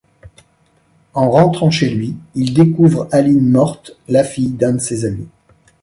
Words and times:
En 1.13 1.29
rentrent 1.29 1.69
chez 1.69 1.87
lui, 1.87 2.15
il 2.33 2.55
découvre 2.55 3.07
Aline 3.11 3.51
morte, 3.51 3.95
la 4.09 4.23
fille 4.23 4.49
d'un 4.49 4.71
de 4.73 4.79
ses 4.79 5.05
amis. 5.05 5.27